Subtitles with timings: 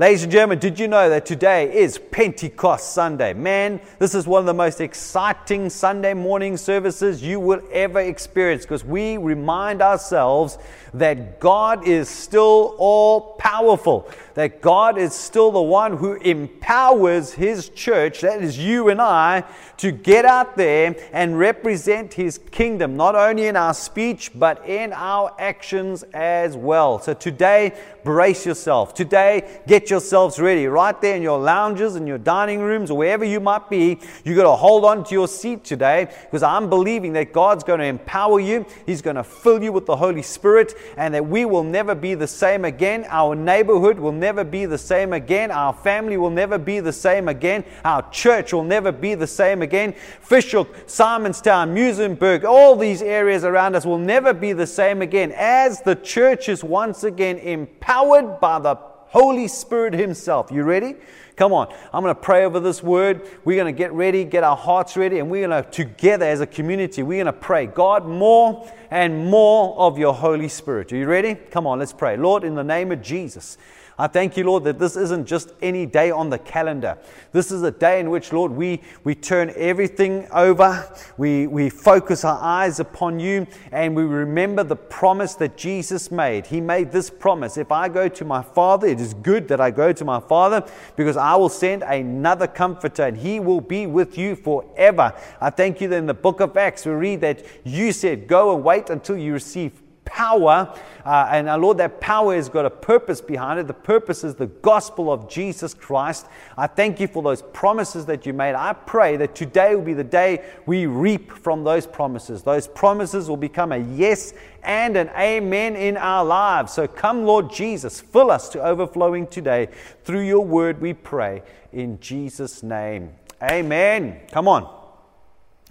[0.00, 3.32] Ladies and gentlemen, did you know that today is Pentecost Sunday?
[3.32, 8.62] Man, this is one of the most exciting Sunday morning services you will ever experience
[8.62, 10.56] because we remind ourselves
[10.94, 17.68] that God is still all powerful, that God is still the one who empowers His
[17.68, 19.42] church, that is you and I,
[19.78, 24.92] to get out there and represent His kingdom, not only in our speech, but in
[24.92, 27.00] our actions as well.
[27.00, 27.76] So today,
[28.08, 28.94] brace yourself.
[28.94, 30.66] Today, get yourselves ready.
[30.66, 34.34] Right there in your lounges, and your dining rooms, or wherever you might be, you
[34.34, 37.84] got to hold on to your seat today because I'm believing that God's going to
[37.84, 38.64] empower you.
[38.86, 42.14] He's going to fill you with the Holy Spirit and that we will never be
[42.14, 43.04] the same again.
[43.10, 45.50] Our neighborhood will never be the same again.
[45.50, 47.62] Our family will never be the same again.
[47.84, 49.92] Our church will never be the same again.
[50.22, 55.30] Fish Hoek, Simonstown, Muizenberg, all these areas around us will never be the same again
[55.36, 60.50] as the church is once again empowered empowered by the Holy Spirit Himself.
[60.50, 60.94] You ready?
[61.36, 61.72] Come on.
[61.92, 63.28] I'm going to pray over this word.
[63.44, 66.40] We're going to get ready, get our hearts ready, and we're going to, together as
[66.40, 70.92] a community, we're going to pray, God, more and more of your Holy Spirit.
[70.92, 71.34] Are you ready?
[71.34, 72.16] Come on, let's pray.
[72.16, 73.56] Lord, in the name of Jesus.
[74.00, 76.98] I thank you, Lord, that this isn't just any day on the calendar.
[77.32, 80.88] This is a day in which, Lord, we, we turn everything over.
[81.16, 86.46] We, we focus our eyes upon you and we remember the promise that Jesus made.
[86.46, 89.72] He made this promise If I go to my Father, it is good that I
[89.72, 94.16] go to my Father because I will send another comforter and he will be with
[94.16, 95.12] you forever.
[95.40, 98.54] I thank you that in the book of Acts, we read that you said, Go
[98.54, 99.72] and wait until you receive
[100.08, 100.74] power.
[101.04, 103.66] Uh, and our Lord, that power has got a purpose behind it.
[103.66, 106.26] The purpose is the gospel of Jesus Christ.
[106.56, 108.54] I thank you for those promises that you made.
[108.54, 112.42] I pray that today will be the day we reap from those promises.
[112.42, 116.72] Those promises will become a yes and an amen in our lives.
[116.72, 119.68] So come, Lord Jesus, fill us to overflowing today.
[120.04, 123.10] Through your word, we pray in Jesus' name.
[123.42, 124.20] Amen.
[124.32, 124.74] Come on.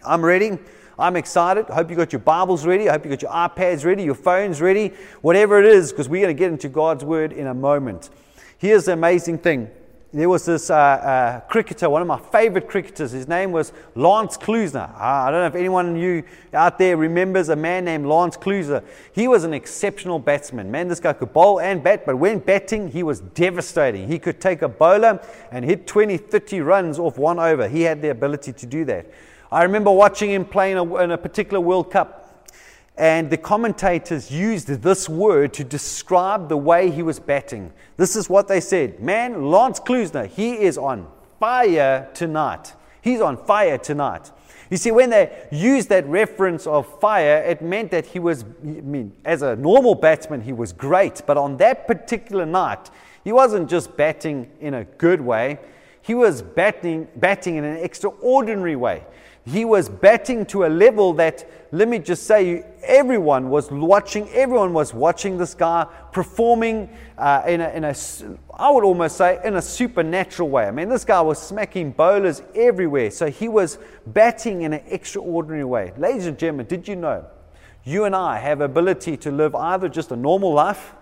[0.06, 0.58] I'm ready.
[1.00, 1.70] I'm excited.
[1.70, 2.90] I hope you got your Bibles ready.
[2.90, 6.24] I hope you got your iPads ready, your phones ready, whatever it is, because we're
[6.24, 8.10] going to get into God's Word in a moment.
[8.58, 9.70] Here's the amazing thing.
[10.12, 13.12] There was this uh, uh, cricketer, one of my favorite cricketers.
[13.12, 14.90] His name was Lance Klusener.
[14.96, 18.84] Uh, I don't know if anyone you out there remembers a man named Lance Klusener.
[19.12, 20.72] He was an exceptional batsman.
[20.72, 24.08] Man, this guy could bowl and bat, but when batting, he was devastating.
[24.08, 25.22] He could take a bowler
[25.52, 27.68] and hit 20, 30 runs off one over.
[27.68, 29.06] He had the ability to do that.
[29.52, 32.50] I remember watching him play in a, in a particular World Cup,
[32.98, 37.72] and the commentators used this word to describe the way he was batting.
[37.96, 41.08] This is what they said Man, Lance Klusener, he is on
[41.40, 42.74] fire tonight.
[43.02, 44.32] He's on fire tonight.
[44.70, 48.66] You see, when they used that reference of fire, it meant that he was, I
[48.66, 51.22] mean, as a normal batsman, he was great.
[51.26, 52.90] But on that particular night,
[53.24, 55.60] he wasn't just batting in a good way,
[56.02, 59.04] he was batting, batting in an extraordinary way.
[59.48, 64.74] He was batting to a level that, let me just say, everyone was watching, everyone
[64.74, 67.96] was watching this guy performing uh, in, a, in a,
[68.54, 70.66] I would almost say, in a supernatural way.
[70.66, 73.10] I mean, this guy was smacking bowlers everywhere.
[73.10, 75.94] So he was batting in an extraordinary way.
[75.98, 77.26] Ladies and gentlemen, did you know
[77.86, 80.94] you and I have ability to live either just a normal life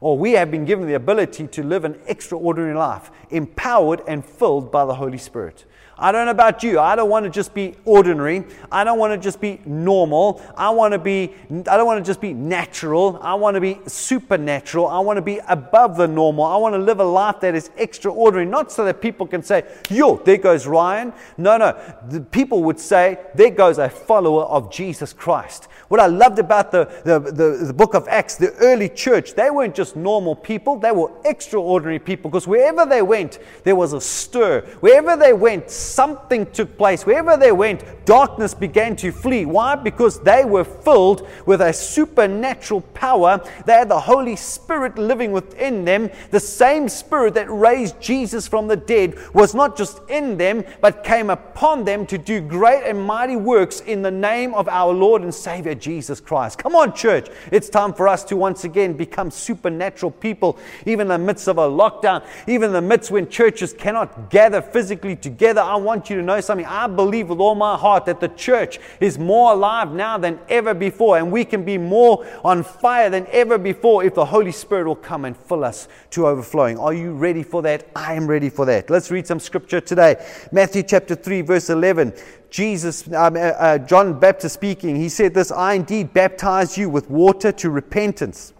[0.00, 4.72] or we have been given the ability to live an extraordinary life, empowered and filled
[4.72, 5.64] by the Holy Spirit.
[5.98, 6.80] I don't know about you.
[6.80, 8.44] I don't want to just be ordinary.
[8.70, 10.42] I don't want to just be normal.
[10.56, 13.18] I want to be I don't want to just be natural.
[13.22, 14.88] I want to be supernatural.
[14.88, 16.44] I want to be above the normal.
[16.44, 19.64] I want to live a life that is extraordinary, not so that people can say,
[19.88, 21.76] "Yo, there goes Ryan." No, no.
[22.08, 26.72] The people would say, "There goes a follower of Jesus Christ." What I loved about
[26.72, 30.76] the, the, the, the book of Acts, the early church, they weren't just normal people,
[30.76, 34.62] they were extraordinary people because wherever they went, there was a stir.
[34.80, 37.04] Wherever they went, something took place.
[37.06, 39.44] Wherever they went, darkness began to flee.
[39.44, 39.74] Why?
[39.74, 43.40] Because they were filled with a supernatural power.
[43.66, 46.10] They had the Holy Spirit living within them.
[46.30, 51.04] The same Spirit that raised Jesus from the dead was not just in them, but
[51.04, 55.22] came upon them to do great and mighty works in the name of our Lord
[55.22, 56.58] and Savior Jesus Christ.
[56.58, 57.28] Come on, church.
[57.50, 61.58] It's time for us to once again become supernatural people, even in the midst of
[61.58, 65.60] a lockdown, even in the midst when churches cannot gather physically together.
[65.74, 66.66] I want you to know something.
[66.66, 70.72] I believe with all my heart that the church is more alive now than ever
[70.72, 74.86] before, and we can be more on fire than ever before if the Holy Spirit
[74.86, 76.78] will come and fill us to overflowing.
[76.78, 77.88] Are you ready for that?
[77.96, 78.88] I am ready for that.
[78.88, 80.24] Let's read some scripture today.
[80.52, 82.14] Matthew chapter 3, verse 11.
[82.50, 87.10] Jesus, um, uh, uh, John Baptist speaking, he said this I indeed baptize you with
[87.10, 88.52] water to repentance.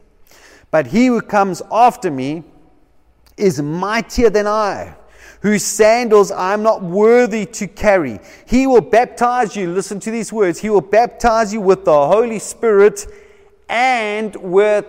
[0.73, 2.43] But he who comes after me
[3.37, 4.97] is mightier than I,
[5.45, 8.19] whose sandals I am not worthy to carry.
[8.47, 12.39] He will baptize you, listen to these words, he will baptize you with the Holy
[12.39, 13.07] Spirit
[13.69, 14.87] and with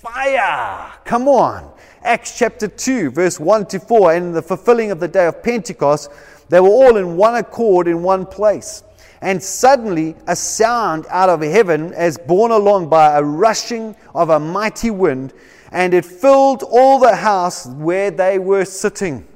[0.00, 0.90] fire.
[1.04, 1.70] Come on.
[2.02, 6.10] Acts chapter 2, verse 1 to 4, and the fulfilling of the day of Pentecost,
[6.48, 8.84] they were all in one accord in one place.
[9.20, 14.40] And suddenly a sound out of heaven, as borne along by a rushing of a
[14.40, 15.34] mighty wind,
[15.70, 19.28] and it filled all the house where they were sitting.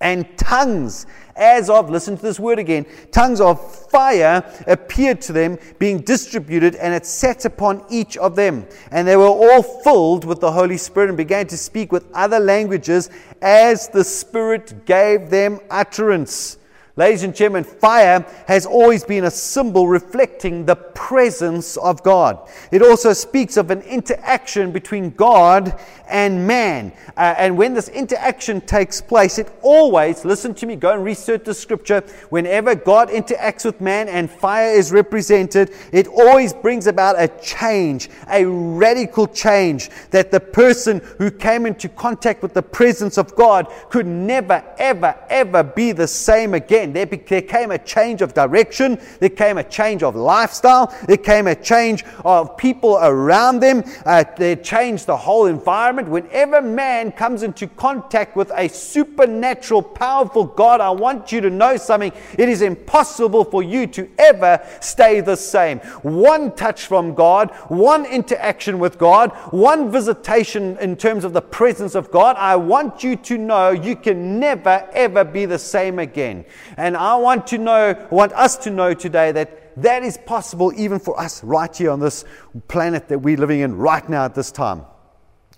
[0.00, 1.06] And tongues
[1.36, 6.74] as of, listen to this word again, tongues of fire appeared to them, being distributed,
[6.74, 8.66] and it sat upon each of them.
[8.90, 12.38] And they were all filled with the Holy Spirit and began to speak with other
[12.38, 13.10] languages
[13.40, 16.58] as the Spirit gave them utterance.
[17.00, 22.46] Ladies and gentlemen, fire has always been a symbol reflecting the presence of God.
[22.70, 25.80] It also speaks of an interaction between God
[26.10, 26.92] and man.
[27.16, 31.44] Uh, and when this interaction takes place, it always, listen to me, go and research
[31.44, 32.02] the scripture.
[32.28, 38.10] Whenever God interacts with man and fire is represented, it always brings about a change,
[38.30, 43.72] a radical change that the person who came into contact with the presence of God
[43.88, 46.89] could never, ever, ever be the same again.
[46.92, 51.46] There, there came a change of direction, there came a change of lifestyle, there came
[51.46, 57.42] a change of people around them, uh, they changed the whole environment whenever man comes
[57.42, 62.12] into contact with a supernatural, powerful God, I want you to know something.
[62.38, 65.78] It is impossible for you to ever stay the same.
[66.02, 71.94] One touch from God, one interaction with God, one visitation in terms of the presence
[71.94, 76.44] of God, I want you to know you can never, ever be the same again.
[76.80, 80.98] And I want to know, want us to know today that that is possible even
[80.98, 82.24] for us right here on this
[82.68, 84.86] planet that we're living in right now at this time.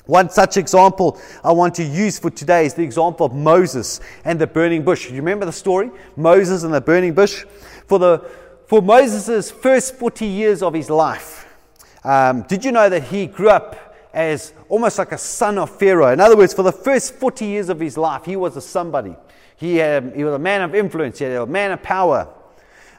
[0.06, 4.36] One such example I want to use for today is the example of Moses and
[4.36, 5.06] the burning bush.
[5.06, 5.92] Do you remember the story?
[6.16, 7.44] Moses and the burning bush?
[7.86, 8.28] For, the,
[8.66, 11.46] for Moses' first 40 years of his life,
[12.02, 16.12] um, did you know that he grew up as almost like a son of Pharaoh?
[16.12, 19.14] In other words, for the first 40 years of his life, he was a somebody.
[19.62, 22.28] He, had, he was a man of influence, he was a man of power.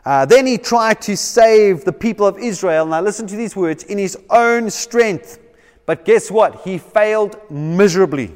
[0.06, 2.86] Uh, then he tried to save the people of Israel.
[2.86, 5.39] Now, listen to these words in his own strength.
[5.86, 6.62] But guess what?
[6.62, 8.31] He failed miserably.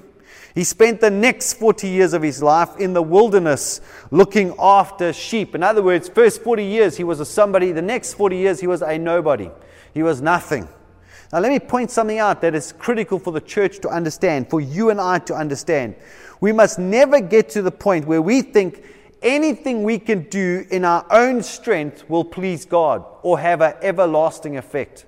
[0.53, 3.79] He spent the next 40 years of his life in the wilderness
[4.11, 5.55] looking after sheep.
[5.55, 8.67] In other words, first 40 years he was a somebody, the next 40 years he
[8.67, 9.49] was a nobody.
[9.93, 10.67] He was nothing.
[11.31, 14.59] Now, let me point something out that is critical for the church to understand, for
[14.59, 15.95] you and I to understand.
[16.39, 18.83] We must never get to the point where we think
[19.21, 24.57] anything we can do in our own strength will please God or have an everlasting
[24.57, 25.06] effect.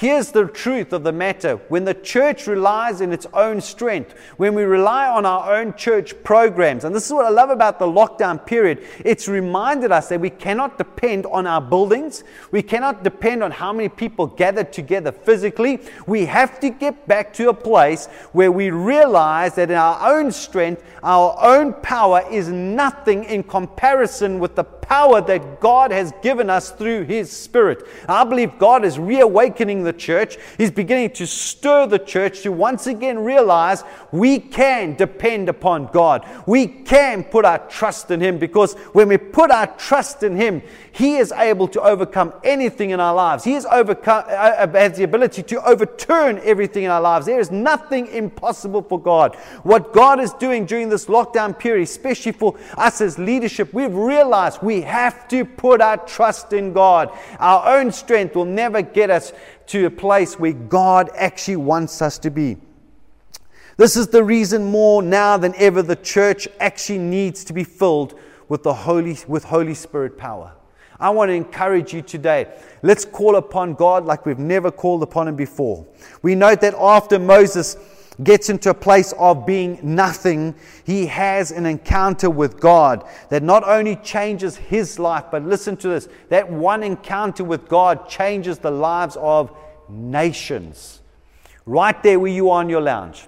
[0.00, 1.56] Here's the truth of the matter.
[1.68, 6.14] When the church relies in its own strength, when we rely on our own church
[6.24, 10.18] programs, and this is what I love about the lockdown period, it's reminded us that
[10.18, 12.24] we cannot depend on our buildings.
[12.50, 15.80] We cannot depend on how many people gathered together physically.
[16.06, 20.32] We have to get back to a place where we realize that in our own
[20.32, 26.50] strength, our own power is nothing in comparison with the power that God has given
[26.50, 27.86] us through His Spirit.
[28.08, 30.36] I believe God is reawakening the church.
[30.58, 36.26] He's beginning to stir the church to once again realize we can depend upon God.
[36.44, 40.60] We can put our trust in Him because when we put our trust in Him,
[40.90, 43.44] He is able to overcome anything in our lives.
[43.44, 47.26] He has, overcome, uh, uh, has the ability to overturn everything in our lives.
[47.26, 49.36] There is nothing impossible for God.
[49.62, 54.60] What God is doing during this lockdown period, especially for us as leadership, we've realized
[54.60, 57.16] we have to put our trust in God.
[57.38, 59.32] Our own strength will never get us
[59.68, 62.56] to a place where God actually wants us to be.
[63.76, 68.18] This is the reason more now than ever the church actually needs to be filled
[68.48, 70.52] with the Holy, with Holy Spirit power.
[70.98, 72.52] I want to encourage you today.
[72.82, 75.86] Let's call upon God like we've never called upon Him before.
[76.20, 77.78] We note that after Moses
[78.22, 83.66] gets into a place of being nothing, he has an encounter with God that not
[83.66, 88.70] only changes his life, but listen to this that one encounter with God changes the
[88.70, 89.56] lives of
[89.88, 91.02] nations.
[91.66, 93.26] Right there where you are in your lounge,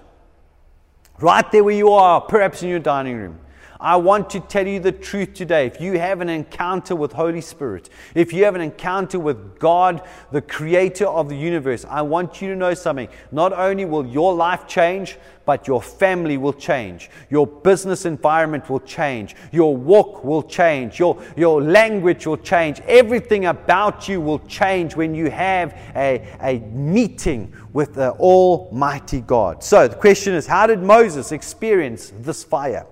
[1.19, 3.39] right there where you are, perhaps in your dining room.
[3.83, 5.67] I want to tell you the truth today.
[5.67, 10.01] If you have an encounter with Holy Spirit, if you have an encounter with God,
[10.31, 13.09] the creator of the universe, I want you to know something.
[13.33, 17.09] Not only will your life change, but your family will change.
[17.29, 19.35] Your business environment will change.
[19.51, 20.97] Your walk will change.
[20.97, 22.79] Your, your language will change.
[22.87, 29.61] Everything about you will change when you have a, a meeting with the Almighty God.
[29.61, 32.85] So the question is how did Moses experience this fire?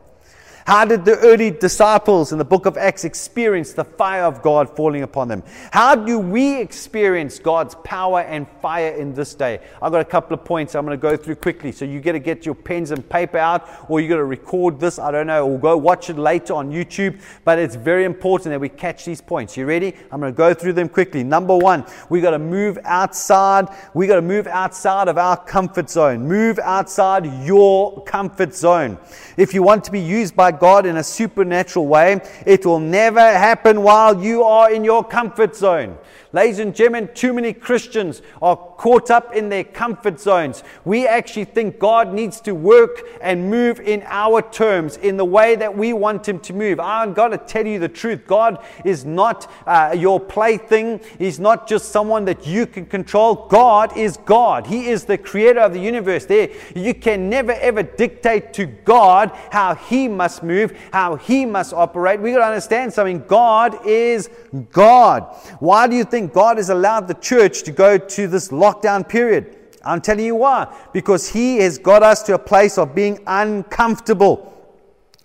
[0.65, 4.75] How did the early disciples in the book of Acts experience the fire of God
[4.75, 5.43] falling upon them?
[5.71, 9.59] How do we experience God's power and fire in this day?
[9.81, 11.71] I've got a couple of points I'm going to go through quickly.
[11.71, 14.79] So you got to get your pens and paper out, or you got to record
[14.79, 14.99] this.
[14.99, 17.19] I don't know, or go watch it later on YouTube.
[17.43, 19.57] But it's very important that we catch these points.
[19.57, 19.95] You ready?
[20.11, 21.23] I'm going to go through them quickly.
[21.23, 23.67] Number one, we got to move outside.
[23.93, 26.27] We got to move outside of our comfort zone.
[26.27, 28.97] Move outside your comfort zone.
[29.37, 33.19] If you want to be used by God in a supernatural way, it will never
[33.19, 35.97] happen while you are in your comfort zone.
[36.33, 40.63] Ladies and gentlemen, too many Christians are caught up in their comfort zones.
[40.85, 45.57] We actually think God needs to work and move in our terms, in the way
[45.57, 46.79] that we want Him to move.
[46.79, 48.27] I've got to tell you the truth.
[48.27, 53.47] God is not uh, your plaything, He's not just someone that you can control.
[53.49, 54.67] God is God.
[54.67, 56.25] He is the creator of the universe.
[56.25, 61.73] There, you can never ever dictate to God how He must move, how He must
[61.73, 62.21] operate.
[62.21, 63.25] We got to understand something.
[63.27, 64.29] God is
[64.71, 65.23] God.
[65.59, 66.21] Why do you think?
[66.21, 69.57] think God has allowed the church to go to this lockdown period.
[69.83, 70.67] I'm telling you why.
[70.93, 74.47] Because He has got us to a place of being uncomfortable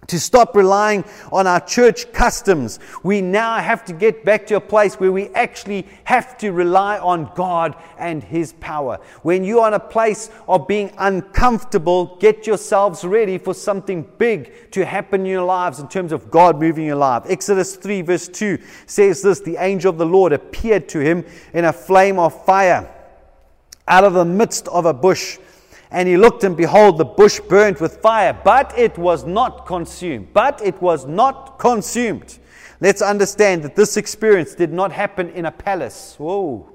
[0.09, 2.79] to stop relying on our church customs.
[3.03, 6.99] We now have to get back to a place where we actually have to rely
[6.99, 8.99] on God and His power.
[9.23, 14.85] When you're in a place of being uncomfortable, get yourselves ready for something big to
[14.85, 17.25] happen in your lives in terms of God moving your life.
[17.29, 21.65] Exodus 3, verse 2 says this The angel of the Lord appeared to him in
[21.65, 22.93] a flame of fire
[23.89, 25.39] out of the midst of a bush.
[25.91, 30.33] And he looked, and behold, the bush burnt with fire, but it was not consumed.
[30.33, 32.39] But it was not consumed.
[32.81, 36.17] Let's understand that this experience did not happen in a palace.
[36.19, 36.73] Whoa.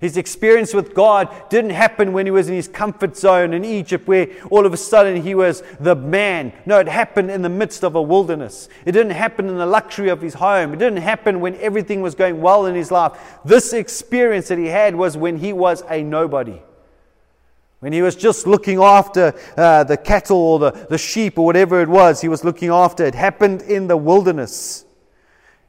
[0.00, 4.06] His experience with God didn't happen when he was in his comfort zone in Egypt,
[4.06, 6.52] where all of a sudden he was the man.
[6.66, 8.68] No, it happened in the midst of a wilderness.
[8.86, 10.72] It didn't happen in the luxury of his home.
[10.72, 13.18] It didn't happen when everything was going well in his life.
[13.44, 16.62] This experience that he had was when he was a nobody.
[17.80, 21.80] When he was just looking after uh, the cattle or the, the sheep or whatever
[21.80, 23.04] it was, he was looking after.
[23.04, 24.84] It happened in the wilderness.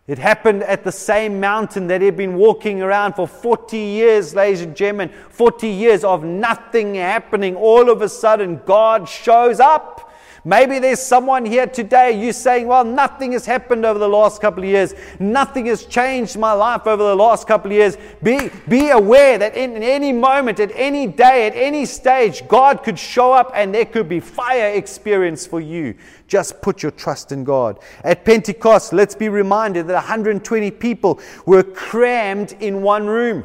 [0.07, 4.61] It happened at the same mountain that he'd been walking around for 40 years, ladies
[4.61, 5.11] and gentlemen.
[5.29, 7.55] 40 years of nothing happening.
[7.55, 10.08] All of a sudden, God shows up.
[10.45, 14.63] Maybe there's someone here today, you saying, Well, nothing has happened over the last couple
[14.63, 14.93] of years.
[15.19, 17.97] Nothing has changed my life over the last couple of years.
[18.23, 22.83] Be, be aware that in, in any moment, at any day, at any stage, God
[22.83, 25.95] could show up and there could be fire experience for you.
[26.27, 27.79] Just put your trust in God.
[28.03, 33.43] At Pentecost, let's be reminded that 120 people were crammed in one room.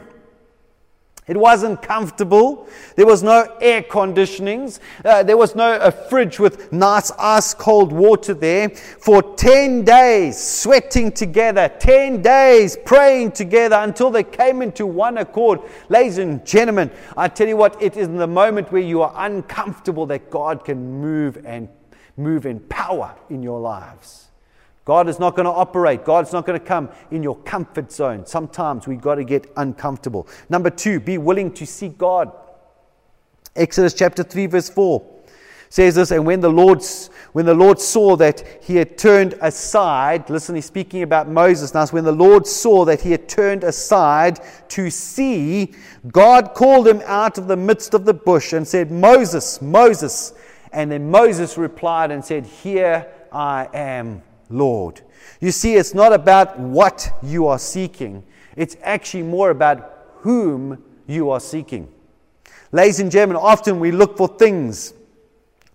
[1.27, 2.69] It wasn't comfortable.
[2.97, 4.79] There was no air conditionings.
[5.03, 8.69] Uh, there was no a fridge with nice ice cold water there.
[8.69, 15.61] For 10 days, sweating together, 10 days praying together until they came into one accord.
[15.89, 19.13] Ladies and gentlemen, I tell you what, it is in the moment where you are
[19.17, 21.71] uncomfortable that God can move and
[22.19, 24.24] move in power in your lives.
[24.85, 26.05] God is not going to operate.
[26.05, 28.27] God's not going to come in your comfort zone.
[28.27, 30.29] Sometimes we've got to get uncomfortable.
[30.49, 32.33] Number two, be willing to seek God.
[33.57, 35.11] Exodus chapter 3, verse 4
[35.75, 36.85] says this, and when the Lord
[37.33, 41.85] when the Lord saw that he had turned aside, listen, he's speaking about Moses now.
[41.89, 44.39] When the Lord saw that he had turned aside
[44.69, 45.75] to see,
[46.13, 50.33] God called him out of the midst of the bush and said, Moses, Moses.
[50.71, 55.01] And then Moses replied and said, Here I am, Lord.
[55.41, 58.25] You see, it's not about what you are seeking,
[58.57, 61.93] it's actually more about whom you are seeking.
[62.73, 64.95] Ladies and gentlemen, often we look for things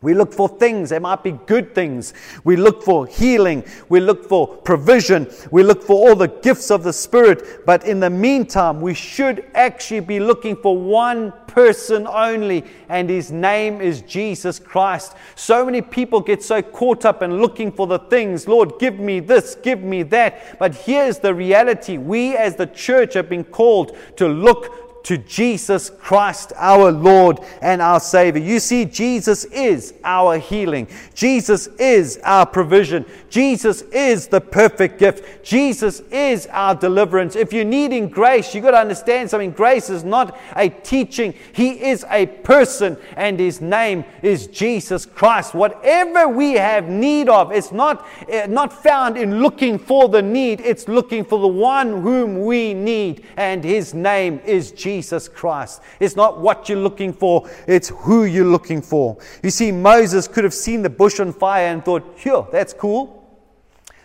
[0.02, 2.14] we look for things, they might be good things.
[2.46, 3.66] We look for healing.
[3.90, 5.30] We look for provision.
[5.52, 7.66] We look for all the gifts of the Spirit.
[7.66, 13.32] But in the meantime, we should actually be looking for one person only, and his
[13.32, 15.16] name is Jesus Christ.
[15.36, 19.20] So many people get so caught up in looking for the things Lord, give me
[19.20, 20.58] this, give me that.
[20.60, 25.90] But here's the reality we as the church have been called to look to Jesus
[25.90, 28.42] Christ, our Lord and our Savior.
[28.42, 30.88] You see, Jesus is our healing.
[31.14, 33.06] Jesus is our provision.
[33.30, 35.44] Jesus is the perfect gift.
[35.44, 37.36] Jesus is our deliverance.
[37.36, 39.52] If you're needing grace, you've got to understand something.
[39.52, 45.54] Grace is not a teaching, He is a person, and His name is Jesus Christ.
[45.54, 50.62] Whatever we have need of, it's not, uh, not found in looking for the need,
[50.62, 54.89] it's looking for the one whom we need, and His name is Jesus
[55.34, 55.82] Christ.
[56.00, 59.18] It's not what you're looking for, it's who you're looking for.
[59.44, 63.20] You see, Moses could have seen the bush on fire and thought, "Here, that's cool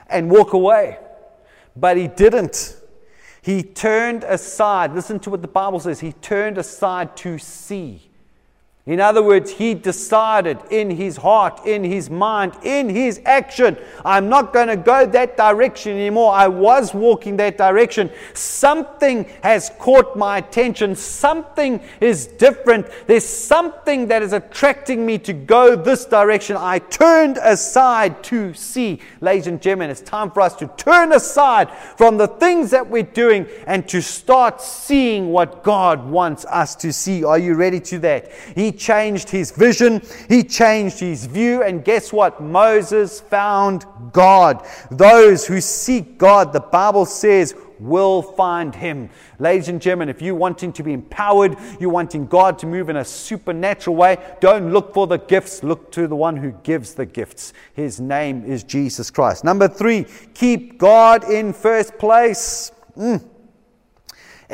[0.09, 0.99] and walk away.
[1.76, 2.76] But he didn't.
[3.43, 4.95] He turned aside.
[4.95, 6.00] Listen to what the Bible says.
[6.00, 8.11] He turned aside to see.
[8.87, 14.29] In other words, he decided in his heart, in his mind, in his action, I'm
[14.29, 16.35] not going to go that direction anymore.
[16.35, 18.11] I was walking that direction.
[18.35, 20.97] Something has caught my attention.
[20.97, 22.87] Something is different.
[23.07, 26.59] There's something that is attracting me to go this direction.
[26.59, 29.00] I turned aside to see.
[29.23, 33.03] Ladies and gentlemen, it's time for us to turn aside from the things that we're
[33.03, 37.25] doing and to start seeing what God wants us to see.
[37.25, 38.31] Are you ready to that?
[38.55, 42.43] He changed his vision, he changed his view, and guess what?
[42.43, 44.66] Moses found God.
[44.90, 49.11] Those who seek God, the Bible says, will find him.
[49.38, 52.97] Ladies and gentlemen, if you're wanting to be empowered, you're wanting God to move in
[52.97, 57.07] a supernatural way, don't look for the gifts, look to the one who gives the
[57.07, 57.52] gifts.
[57.75, 59.45] His name is Jesus Christ.
[59.45, 62.73] Number three, keep God in first place.
[62.97, 63.25] Mm.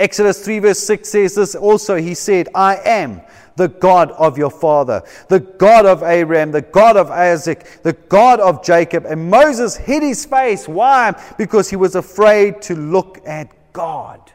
[0.01, 1.97] Exodus 3, verse 6 says this also.
[1.97, 3.21] He said, I am
[3.57, 8.41] the God of your father, the God of Abraham, the God of Isaac, the God
[8.41, 9.05] of Jacob.
[9.05, 10.67] And Moses hid his face.
[10.67, 11.13] Why?
[11.37, 14.33] Because he was afraid to look at God.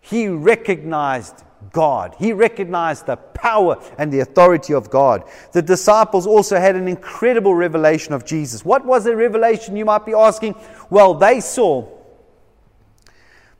[0.00, 2.16] He recognized God.
[2.18, 5.24] He recognized the power and the authority of God.
[5.52, 8.64] The disciples also had an incredible revelation of Jesus.
[8.64, 10.56] What was the revelation, you might be asking?
[10.90, 11.97] Well, they saw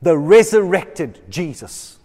[0.01, 1.98] the resurrected Jesus.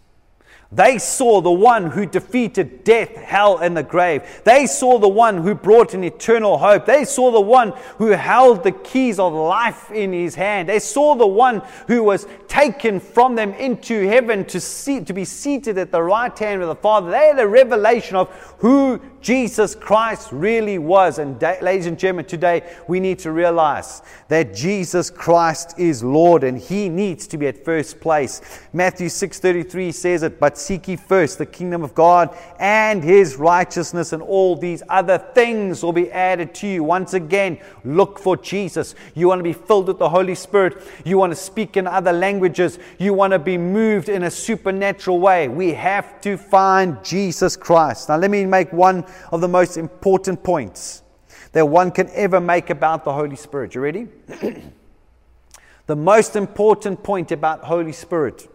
[0.75, 4.23] They saw the one who defeated death, hell, and the grave.
[4.43, 6.85] They saw the one who brought an eternal hope.
[6.85, 10.69] They saw the one who held the keys of life in his hand.
[10.69, 15.25] They saw the one who was taken from them into heaven to, see, to be
[15.25, 17.11] seated at the right hand of the Father.
[17.11, 21.17] They had a revelation of who Jesus Christ really was.
[21.19, 26.57] And, ladies and gentlemen, today we need to realize that Jesus Christ is Lord and
[26.57, 28.41] he needs to be at first place.
[28.73, 34.13] Matthew 6:33 says it, but seek ye first the kingdom of God and his righteousness,
[34.13, 36.83] and all these other things will be added to you.
[36.83, 38.95] Once again, look for Jesus.
[39.13, 40.77] You want to be filled with the Holy Spirit.
[41.03, 42.79] You want to speak in other languages.
[42.97, 45.47] You want to be moved in a supernatural way.
[45.47, 48.09] We have to find Jesus Christ.
[48.09, 51.03] Now, let me make one of the most important points
[51.51, 53.75] that one can ever make about the Holy Spirit.
[53.75, 54.07] You ready?
[55.87, 58.49] the most important point about Holy Spirit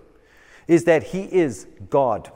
[0.69, 2.31] is that He is God.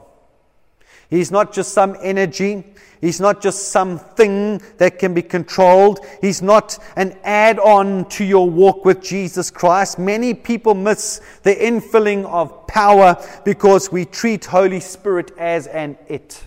[1.09, 2.63] He's not just some energy.
[2.99, 5.99] He's not just something that can be controlled.
[6.21, 9.99] He's not an add on to your walk with Jesus Christ.
[9.99, 13.15] Many people miss the infilling of power
[13.45, 16.43] because we treat Holy Spirit as an it.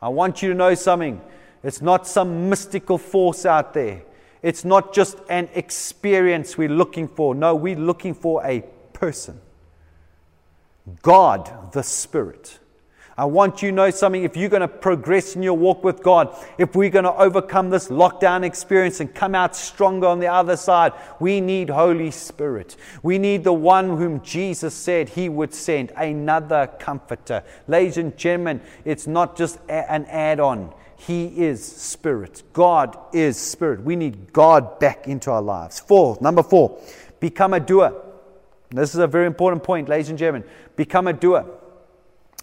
[0.00, 1.20] I want you to know something.
[1.62, 4.02] It's not some mystical force out there.
[4.42, 7.36] It's not just an experience we're looking for.
[7.36, 9.40] No, we're looking for a person.
[11.02, 12.58] God the Spirit.
[13.16, 14.24] I want you to know something.
[14.24, 17.68] If you're going to progress in your walk with God, if we're going to overcome
[17.68, 22.76] this lockdown experience and come out stronger on the other side, we need Holy Spirit.
[23.02, 27.44] We need the one whom Jesus said he would send, another comforter.
[27.68, 30.72] Ladies and gentlemen, it's not just a- an add on.
[30.96, 32.42] He is spirit.
[32.52, 33.84] God is spirit.
[33.84, 35.80] We need God back into our lives.
[35.80, 36.78] Four, number four,
[37.20, 37.92] become a doer.
[38.72, 40.48] This is a very important point, ladies and gentlemen.
[40.76, 41.44] Become a doer.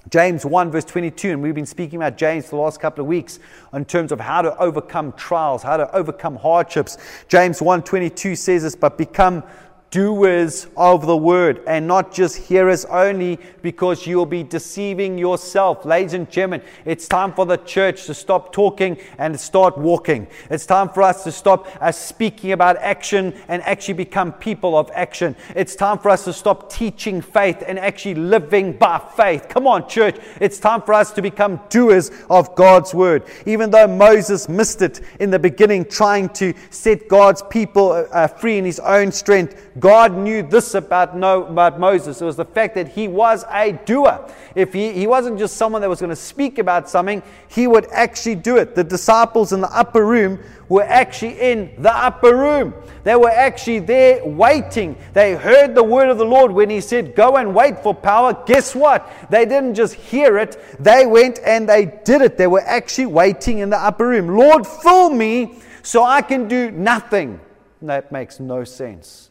[0.10, 3.08] James 1, verse 22, and we've been speaking about James for the last couple of
[3.08, 3.40] weeks
[3.74, 6.98] in terms of how to overcome trials, how to overcome hardships.
[7.28, 9.44] James 1 22 says this, but become
[9.92, 15.84] doers of the word and not just hearers only because you'll be deceiving yourself.
[15.84, 20.28] Ladies and gentlemen, it's time for the church to stop talking and start walking.
[20.50, 24.92] It's time for us to stop uh, speaking about action and actually become people of
[24.94, 25.36] action.
[25.56, 29.48] It's time for us to stop teaching faith and actually living by faith.
[29.50, 30.18] Come on, church.
[30.40, 33.24] It's time for us to become doers of God's word.
[33.48, 38.60] Even though Moses missed it in the beginning, trying to set God's people uh, free
[38.60, 42.22] in his own strength, God knew this about, no, about Moses.
[42.22, 44.28] It was the fact that he was a doer.
[44.56, 47.88] If he, he wasn't just someone that was going to speak about something, he would
[47.92, 48.76] actually do it.
[48.76, 50.40] The disciples in the upper room
[50.70, 52.74] were actually in the upper room.
[53.04, 54.98] They were actually there waiting.
[55.14, 58.34] They heard the word of the Lord when He said, Go and wait for power.
[58.46, 59.10] Guess what?
[59.30, 62.38] They didn't just hear it, they went and they did it.
[62.38, 64.28] They were actually waiting in the upper room.
[64.36, 67.40] Lord, fill me so I can do nothing.
[67.82, 69.29] That makes no sense.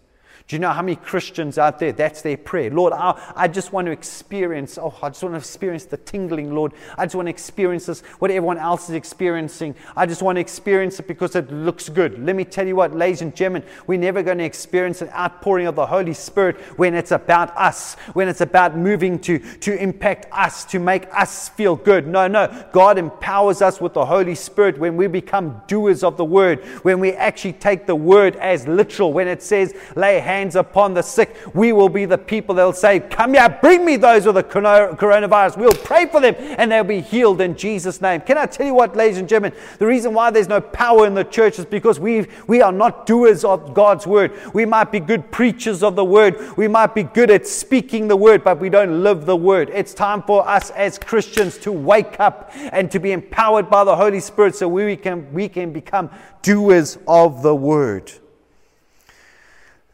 [0.49, 2.71] Do you know how many Christians out there, that's their prayer?
[2.71, 6.55] Lord, I, I, just want to experience, oh, I just want to experience the tingling,
[6.55, 6.73] Lord.
[6.97, 9.75] I just want to experience this, what everyone else is experiencing.
[9.95, 12.25] I just want to experience it because it looks good.
[12.25, 15.67] Let me tell you what, ladies and gentlemen, we're never going to experience an outpouring
[15.67, 20.29] of the Holy Spirit when it's about us, when it's about moving to, to impact
[20.33, 22.07] us, to make us feel good.
[22.07, 22.65] No, no.
[22.73, 27.01] God empowers us with the Holy Spirit when we become doers of the word, when
[27.01, 31.03] we actually take the word as literal, when it says, lay hands hands upon the
[31.03, 34.37] sick, we will be the people that will say, Come here, bring me those with
[34.37, 35.59] the coronavirus.
[35.59, 38.21] We'll pray for them and they'll be healed in Jesus' name.
[38.21, 39.59] Can I tell you what, ladies and gentlemen?
[39.79, 43.07] The reason why there's no power in the church is because we, we are not
[43.07, 44.33] doers of God's word.
[44.55, 48.17] We might be good preachers of the word, we might be good at speaking the
[48.17, 49.71] word, but we don't live the word.
[49.75, 53.97] It's time for us as Christians to wake up and to be empowered by the
[53.97, 56.11] Holy Spirit so we can, we can become
[56.43, 58.13] doers of the word.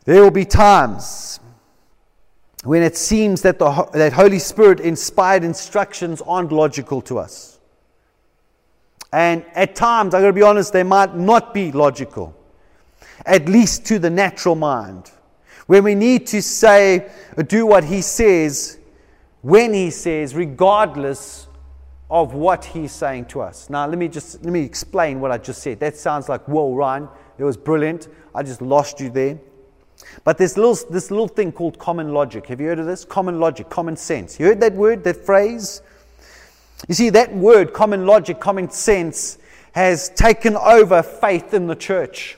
[0.05, 1.41] There will be times
[2.65, 7.59] when it seems that the that Holy Spirit inspired instructions aren't logical to us.
[9.13, 12.37] And at times, I'm going to be honest, they might not be logical,
[13.25, 15.13] at least to the natural mind.
[15.67, 17.11] When we need to say,
[17.47, 18.79] do what He says,
[19.41, 21.47] when He says, regardless
[22.11, 23.71] of what He's saying to us.
[23.71, 25.81] Now, let me just let me explain what I just said.
[25.81, 28.09] That sounds like, whoa, Ryan, it was brilliant.
[28.35, 29.39] I just lost you there.
[30.25, 32.47] But this little, this little thing called common logic.
[32.47, 33.05] Have you heard of this?
[33.05, 34.39] Common logic, common sense.
[34.39, 35.83] You heard that word, that phrase?
[36.89, 39.39] You see, that word, common logic, common sense,
[39.73, 42.37] has taken over faith in the church.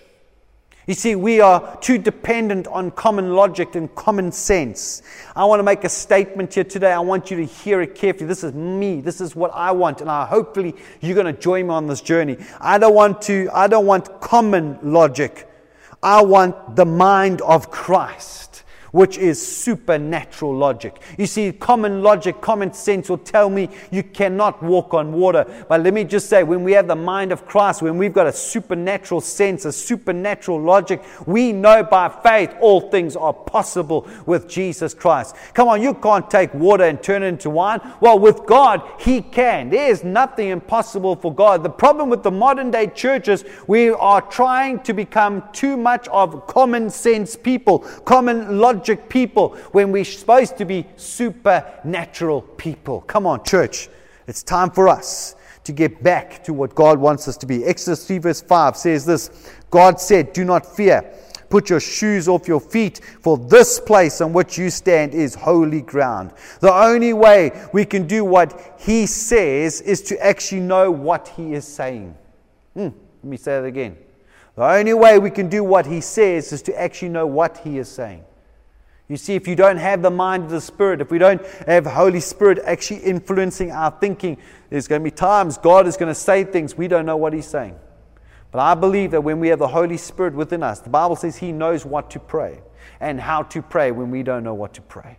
[0.86, 5.02] You see, we are too dependent on common logic and common sense.
[5.34, 6.92] I want to make a statement here today.
[6.92, 8.26] I want you to hear it carefully.
[8.26, 9.00] This is me.
[9.00, 10.00] This is what I want.
[10.00, 12.36] And I, hopefully you're going to join me on this journey.
[12.60, 15.48] I don't want to, I don't want common logic.
[16.02, 18.55] I want the mind of Christ
[18.92, 21.00] which is supernatural logic.
[21.18, 25.44] You see, common logic, common sense will tell me you cannot walk on water.
[25.68, 28.26] But let me just say, when we have the mind of Christ, when we've got
[28.26, 34.48] a supernatural sense, a supernatural logic, we know by faith all things are possible with
[34.48, 35.36] Jesus Christ.
[35.54, 37.80] Come on, you can't take water and turn it into wine.
[38.00, 39.70] Well, with God, He can.
[39.70, 41.62] There is nothing impossible for God.
[41.62, 46.46] The problem with the modern day churches, we are trying to become too much of
[46.46, 53.00] common sense people, common logic people when we're supposed to be supernatural people.
[53.02, 53.88] Come on, church.
[54.28, 57.64] It's time for us to get back to what God wants us to be.
[57.64, 59.30] Exodus 3, verse 5 says this
[59.70, 61.12] God said, Do not fear.
[61.48, 65.80] Put your shoes off your feet, for this place on which you stand is holy
[65.80, 66.32] ground.
[66.60, 71.54] The only way we can do what He says is to actually know what He
[71.54, 72.16] is saying.
[72.74, 73.96] Hmm, let me say that again.
[74.56, 77.78] The only way we can do what He says is to actually know what He
[77.78, 78.24] is saying.
[79.08, 81.86] You see, if you don't have the mind of the Spirit, if we don't have
[81.86, 84.36] Holy Spirit actually influencing our thinking,
[84.68, 87.32] there's going to be times God is going to say things we don't know what
[87.32, 87.78] He's saying.
[88.50, 91.36] But I believe that when we have the Holy Spirit within us, the Bible says
[91.36, 92.60] He knows what to pray
[93.00, 95.18] and how to pray when we don't know what to pray.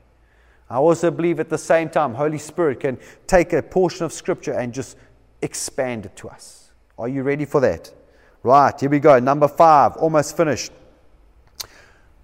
[0.70, 4.52] I also believe at the same time, Holy Spirit can take a portion of Scripture
[4.52, 4.98] and just
[5.42, 6.72] expand it to us.
[6.98, 7.94] Are you ready for that?
[8.44, 9.18] Right, here we go.
[9.20, 10.72] Number five, almost finished.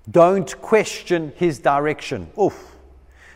[0.10, 2.30] Don't question his direction.
[2.40, 2.72] Oof.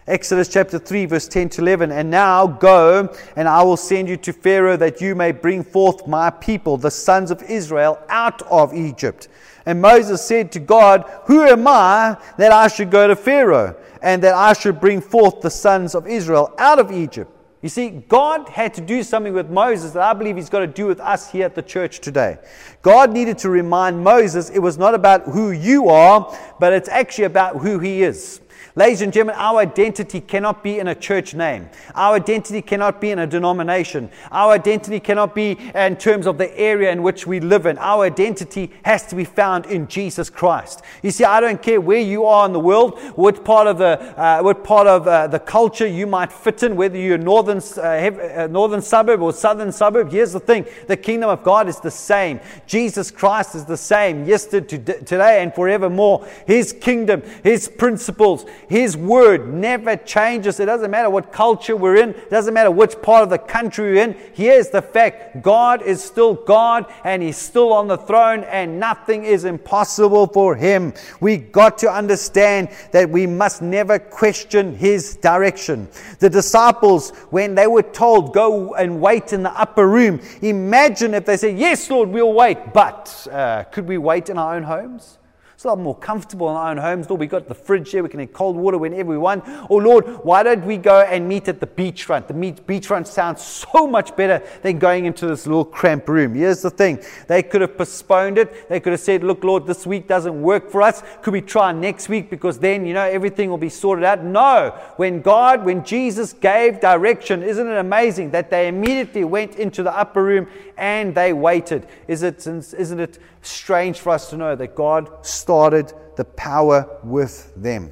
[0.05, 1.91] Exodus chapter 3, verse 10 to 11.
[1.91, 6.07] And now go, and I will send you to Pharaoh that you may bring forth
[6.07, 9.27] my people, the sons of Israel, out of Egypt.
[9.65, 14.23] And Moses said to God, Who am I that I should go to Pharaoh, and
[14.23, 17.36] that I should bring forth the sons of Israel out of Egypt?
[17.67, 20.67] You see, God had to do something with Moses that I believe He's got to
[20.67, 22.37] do with us here at the church today.
[22.81, 27.25] God needed to remind Moses it was not about who you are, but it's actually
[27.25, 28.39] about who He is.
[28.77, 31.67] Ladies and gentlemen, our identity cannot be in a church name.
[31.95, 34.11] Our identity cannot be in a denomination.
[34.31, 37.79] Our identity cannot be in terms of the area in which we live in.
[37.79, 40.83] Our identity has to be found in Jesus Christ.
[41.01, 43.99] You see, I don't care where you are in the world, what part of the,
[44.15, 47.81] uh, what part of uh, the culture you might fit in, whether you're northern, uh,
[47.81, 50.11] uh, northern suburb or southern suburb.
[50.11, 52.39] Here's the thing the kingdom of God is the same.
[52.67, 56.27] Jesus Christ is the same yesterday, today, and forevermore.
[56.45, 60.59] His kingdom, His principles, his word never changes.
[60.59, 63.93] It doesn't matter what culture we're in, it doesn't matter which part of the country
[63.93, 64.17] we're in.
[64.33, 69.23] Here's the fact God is still God and He's still on the throne, and nothing
[69.23, 70.93] is impossible for Him.
[71.21, 75.87] We got to understand that we must never question His direction.
[76.19, 81.25] The disciples, when they were told, go and wait in the upper room, imagine if
[81.25, 85.17] they said, Yes, Lord, we'll wait, but uh, could we wait in our own homes?
[85.57, 87.09] It's a lot more comfortable in our own homes.
[87.09, 88.03] Lord, we've got the fridge here.
[88.03, 89.43] We can have cold water whenever we want.
[89.71, 92.27] Or, Lord, why don't we go and meet at the beachfront?
[92.27, 96.35] The beachfront sounds so much better than going into this little cramped room.
[96.35, 98.69] Here's the thing they could have postponed it.
[98.69, 101.01] They could have said, Look, Lord, this week doesn't work for us.
[101.23, 102.29] Could we try next week?
[102.29, 104.23] Because then, you know, everything will be sorted out.
[104.23, 104.79] No.
[104.97, 109.97] When God, when Jesus gave direction, isn't it amazing that they immediately went into the
[109.97, 111.87] upper room and they waited?
[112.07, 117.53] Is it, isn't it strange for us to know that God started the power with
[117.55, 117.91] them.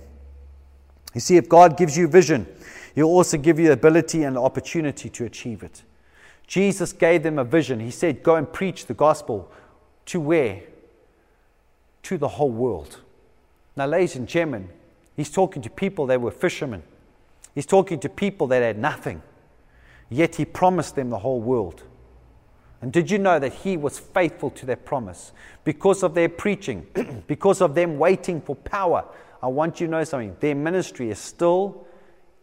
[1.14, 2.48] You see, if God gives you vision,
[2.94, 5.84] He'll also give you the ability and the opportunity to achieve it.
[6.48, 7.80] Jesus gave them a vision.
[7.80, 9.52] He said, Go and preach the gospel
[10.08, 10.62] to where?
[12.04, 13.00] To the whole world.
[13.76, 14.70] Now, ladies and gentlemen,
[15.16, 16.84] He's talking to people that were fishermen.
[17.54, 19.22] He's talking to people that had nothing.
[20.10, 21.84] Yet He promised them the whole world.
[22.86, 25.32] And did you know that he was faithful to their promise?
[25.64, 26.86] Because of their preaching,
[27.28, 29.04] because of them waiting for power,
[29.42, 30.38] I want you to know something.
[30.40, 31.88] Their ministry is still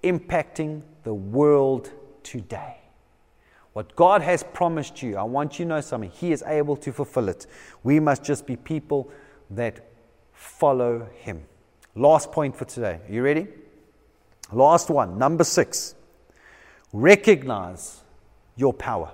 [0.02, 1.92] impacting the world
[2.24, 2.78] today.
[3.72, 6.10] What God has promised you, I want you to know something.
[6.10, 7.46] He is able to fulfill it.
[7.84, 9.12] We must just be people
[9.50, 9.92] that
[10.32, 11.44] follow Him.
[11.94, 12.98] Last point for today.
[13.08, 13.46] Are you ready?
[14.50, 15.94] Last one, number six.
[16.92, 18.00] Recognize
[18.56, 19.12] your power.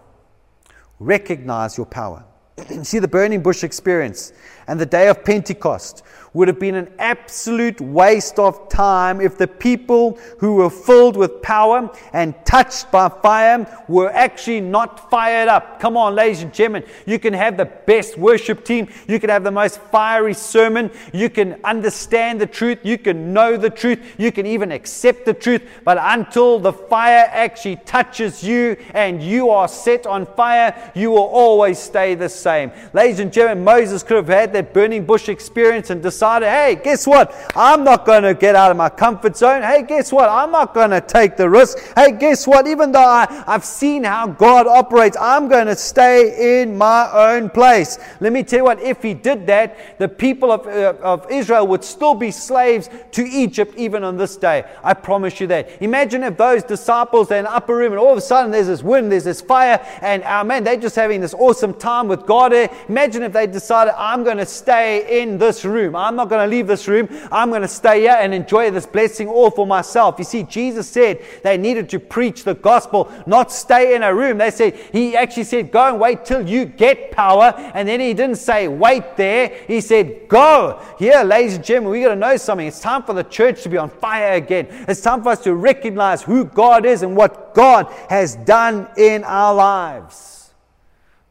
[1.01, 2.25] Recognize your power.
[2.83, 4.33] See the burning bush experience
[4.69, 6.03] and the day of Pentecost
[6.35, 11.41] would have been an absolute waste of time if the people who were filled with
[11.41, 15.81] power and touched by fire were actually not fired up.
[15.81, 19.43] Come on, ladies and gentlemen, you can have the best worship team, you can have
[19.43, 24.31] the most fiery sermon, you can understand the truth, you can know the truth, you
[24.31, 29.67] can even accept the truth, but until the fire actually touches you and you are
[29.67, 32.48] set on fire, you will always stay the same.
[32.95, 37.07] Ladies and gentlemen, Moses could have had that burning bush experience and decided, hey, guess
[37.07, 37.35] what?
[37.55, 39.63] I'm not going to get out of my comfort zone.
[39.63, 40.31] Hey, guess what?
[40.31, 41.79] I'm not going to take the risk.
[41.95, 42.67] Hey, guess what?
[42.67, 47.51] Even though I, I've seen how God operates, I'm going to stay in my own
[47.51, 47.99] place.
[48.21, 51.67] Let me tell you what, if he did that, the people of, uh, of Israel
[51.67, 54.65] would still be slaves to Egypt even on this day.
[54.83, 55.83] I promise you that.
[55.83, 58.69] Imagine if those disciples are in the upper room and all of a sudden there's
[58.69, 62.25] this wind, there's this fire, and oh man, they're just having this awesome time with
[62.25, 62.38] God.
[62.47, 62.69] Eh?
[62.89, 65.97] Imagine if they decided, I'm going to stay in this room.
[65.97, 67.09] I'm not going to leave this room.
[67.33, 70.17] I'm going to stay here and enjoy this blessing all for myself.
[70.19, 74.39] You see, Jesus said they needed to preach the gospel, not stay in a room.
[74.39, 77.53] They said, He actually said, Go and wait till you get power.
[77.75, 79.49] And then He didn't say, Wait there.
[79.67, 80.81] He said, Go.
[80.99, 82.67] Here, ladies and gentlemen, we got to know something.
[82.67, 84.67] It's time for the church to be on fire again.
[84.89, 89.25] It's time for us to recognize who God is and what God has done in
[89.25, 90.38] our lives.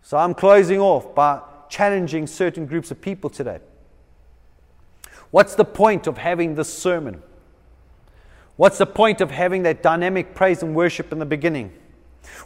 [0.08, 3.60] So I'm closing off by challenging certain groups of people today.
[5.32, 7.22] What's the point of having this sermon?
[8.56, 11.74] What's the point of having that dynamic praise and worship in the beginning?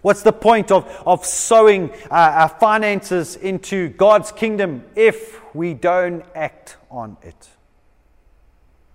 [0.01, 6.25] What's the point of, of sowing uh, our finances into God's kingdom if we don't
[6.33, 7.47] act on it?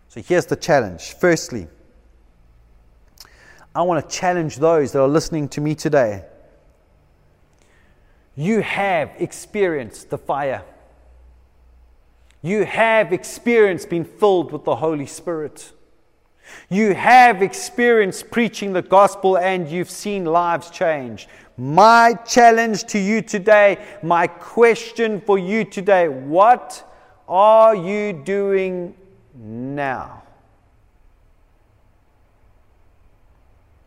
[0.09, 1.15] So here's the challenge.
[1.21, 1.69] Firstly,
[3.77, 6.25] I want to challenge those that are listening to me today.
[8.37, 10.63] You have experienced the fire.
[12.43, 15.73] You have experienced being filled with the Holy Spirit.
[16.69, 21.29] You have experienced preaching the gospel and you've seen lives change.
[21.57, 26.85] My challenge to you today, my question for you today, what
[27.27, 28.95] are you doing
[29.35, 30.23] now?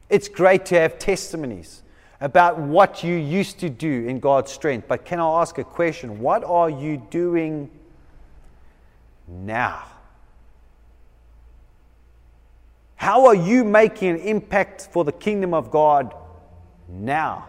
[0.10, 1.84] It's great to have testimonies
[2.22, 6.20] about what you used to do in God's strength, but can I ask a question?
[6.20, 7.70] What are you doing
[9.30, 9.84] now.
[12.96, 16.14] How are you making an impact for the kingdom of God
[16.88, 17.46] now?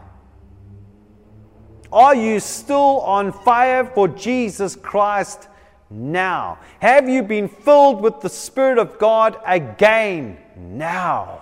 [1.92, 5.48] Are you still on fire for Jesus Christ
[5.90, 6.58] now?
[6.80, 11.40] Have you been filled with the Spirit of God again now?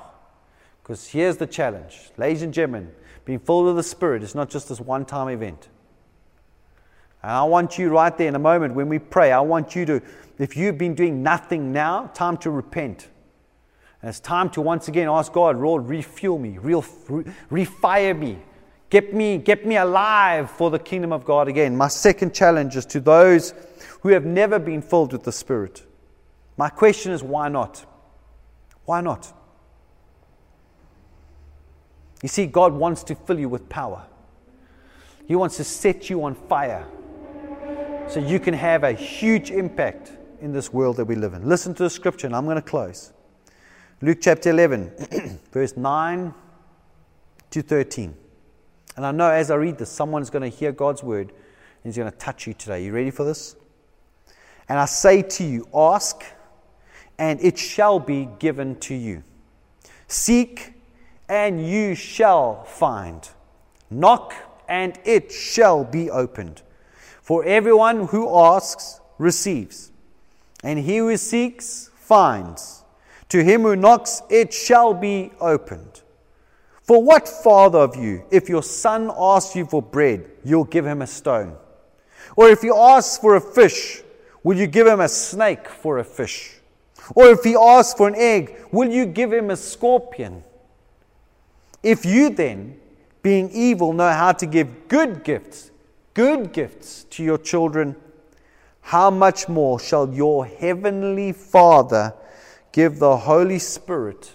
[0.83, 2.11] Because here's the challenge.
[2.17, 2.91] Ladies and gentlemen,
[3.29, 5.69] being filled with the Spirit is not just this one time event.
[7.23, 9.85] And I want you right there in a moment when we pray, I want you
[9.85, 10.01] to,
[10.39, 13.09] if you've been doing nothing now, time to repent.
[14.01, 18.39] And it's time to once again ask God, Lord, refuel me, real, refire me,
[18.89, 21.77] get me, get me alive for the kingdom of God again.
[21.77, 23.53] My second challenge is to those
[24.01, 25.85] who have never been filled with the Spirit.
[26.57, 27.85] My question is, why not?
[28.87, 29.38] Why not?
[32.23, 34.05] You see, God wants to fill you with power.
[35.27, 36.87] He wants to set you on fire
[38.09, 41.49] so you can have a huge impact in this world that we live in.
[41.49, 43.13] Listen to the scripture, and I'm going to close.
[44.01, 46.33] Luke chapter 11, verse 9
[47.51, 48.15] to 13.
[48.97, 51.97] And I know as I read this, someone's going to hear God's word and he's
[51.97, 52.85] going to touch you today.
[52.85, 53.55] You ready for this?
[54.69, 56.23] And I say to you, ask,
[57.19, 59.23] and it shall be given to you.
[60.09, 60.75] Seek,
[61.29, 63.29] and you shall find.
[63.91, 64.35] Knock,
[64.69, 66.63] and it shall be opened.
[67.23, 69.93] For everyone who asks receives,
[70.63, 72.83] and he who seeks finds.
[73.29, 76.03] To him who knocks, it shall be opened.
[76.83, 81.03] For what father of you, if your son asks you for bread, you'll give him
[81.03, 81.55] a stone?
[82.35, 84.03] Or if he asks for a fish,
[84.43, 86.55] will you give him a snake for a fish?
[87.15, 90.45] Or if he asks for an egg, will you give him a scorpion?
[91.89, 92.79] If you then,
[93.23, 95.71] being evil, know how to give good gifts,
[96.13, 97.97] good gifts to your children,
[98.83, 102.13] how much more shall your heavenly Father
[102.73, 104.33] give the Holy Spirit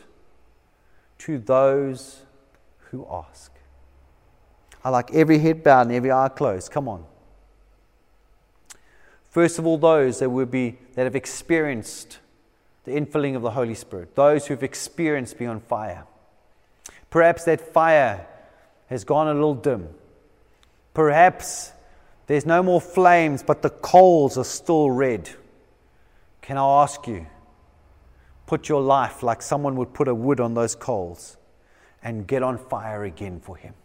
[1.20, 2.22] to those
[2.89, 3.52] who ask?
[4.84, 6.72] I like every head bowed and every eye closed.
[6.72, 7.06] Come on.
[9.30, 12.18] First of all, those that will be that have experienced
[12.86, 16.06] the infilling of the Holy Spirit, those who've experienced being on fire.
[17.13, 18.26] Perhaps that fire
[18.88, 19.88] has gone a little dim.
[20.95, 21.71] Perhaps
[22.26, 25.30] there's no more flames, but the coals are still red.
[26.41, 27.28] Can I ask you,
[28.47, 31.38] put your life like someone would put a wood on those coals
[32.02, 33.76] and get on fire again for Him?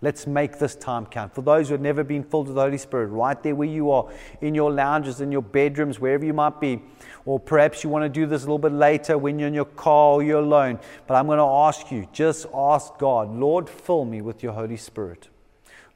[0.00, 1.34] Let's make this time count.
[1.34, 3.90] For those who have never been filled with the Holy Spirit, right there where you
[3.90, 4.08] are,
[4.40, 6.80] in your lounges, in your bedrooms, wherever you might be,
[7.24, 9.64] or perhaps you want to do this a little bit later when you're in your
[9.64, 10.78] car or you're alone.
[11.08, 14.76] But I'm going to ask you, just ask God, Lord, fill me with your Holy
[14.76, 15.28] Spirit.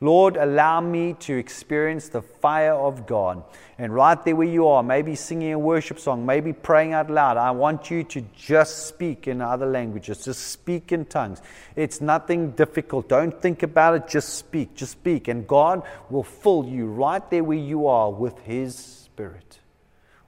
[0.03, 3.45] Lord, allow me to experience the fire of God.
[3.79, 7.37] And right there where you are, maybe singing a worship song, maybe praying out loud,
[7.37, 11.41] I want you to just speak in other languages, just speak in tongues.
[11.77, 13.09] It's nothing difficult.
[13.09, 15.29] Don't think about it, just speak, just speak.
[15.29, 19.61] And God will fill you right there where you are with His Spirit.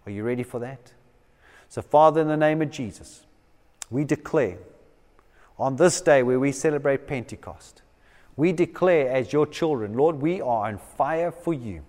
[0.06, 0.92] Are you ready for that?
[1.68, 3.26] So, Father, in the name of Jesus,
[3.90, 4.58] we declare
[5.58, 7.82] on this day where we celebrate Pentecost
[8.36, 11.82] we declare as your children, Lord, we are on fire for you.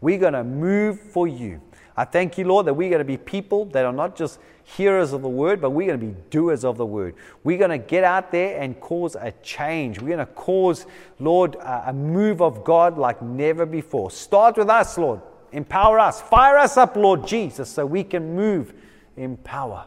[0.00, 1.60] We're going to move for you.
[1.96, 5.14] I thank you, Lord, that we're going to be people that are not just hearers
[5.14, 7.14] of the word, but we're going to be doers of the word.
[7.44, 9.98] We're going to get out there and cause a change.
[9.98, 10.84] We're going to cause,
[11.18, 14.10] Lord, a move of God like never before.
[14.10, 15.22] Start with us, Lord.
[15.52, 16.20] Empower us.
[16.20, 18.74] Fire us up, Lord Jesus, so we can move
[19.16, 19.86] in power.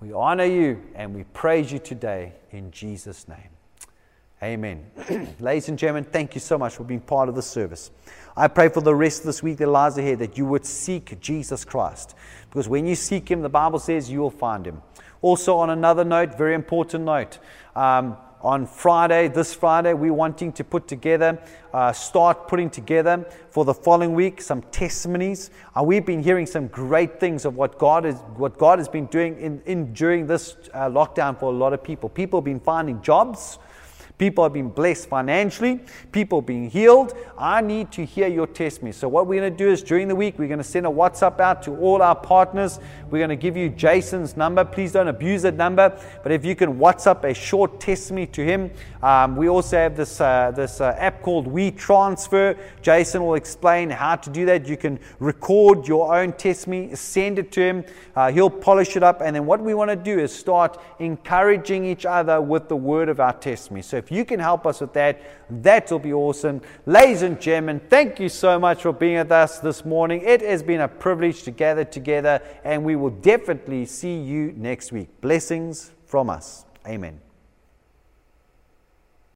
[0.00, 3.48] We honor you and we praise you today in Jesus' name.
[4.40, 4.86] Amen.
[5.40, 7.90] Ladies and gentlemen, thank you so much for being part of the service.
[8.36, 11.20] I pray for the rest of this week that lies ahead that you would seek
[11.20, 12.14] Jesus Christ.
[12.48, 14.80] Because when you seek Him, the Bible says you will find Him.
[15.22, 17.40] Also, on another note, very important note,
[17.74, 21.36] um, on Friday, this Friday, we're wanting to put together,
[21.74, 25.50] uh, start putting together for the following week some testimonies.
[25.76, 29.06] Uh, we've been hearing some great things of what God is, what God has been
[29.06, 32.08] doing in, in during this uh, lockdown for a lot of people.
[32.08, 33.58] People have been finding jobs.
[34.18, 37.16] People have been blessed financially, people being healed.
[37.38, 38.92] I need to hear your testimony.
[38.92, 40.90] So, what we're going to do is during the week, we're going to send a
[40.90, 42.80] WhatsApp out to all our partners.
[43.10, 44.64] We're going to give you Jason's number.
[44.64, 48.70] Please don't abuse that number, but if you can WhatsApp a short testimony to him.
[49.02, 52.58] Um, we also have this, uh, this uh, app called WeTransfer.
[52.82, 54.66] Jason will explain how to do that.
[54.66, 57.84] You can record your own testimony, send it to him.
[58.16, 59.20] Uh, he'll polish it up.
[59.20, 63.08] And then what we want to do is start encouraging each other with the word
[63.08, 63.82] of our testimony.
[63.82, 65.20] So, if If you can help us with that,
[65.62, 66.62] that will be awesome.
[66.86, 70.22] Ladies and gentlemen, thank you so much for being with us this morning.
[70.22, 74.92] It has been a privilege to gather together, and we will definitely see you next
[74.92, 75.20] week.
[75.20, 76.64] Blessings from us.
[76.86, 77.27] Amen.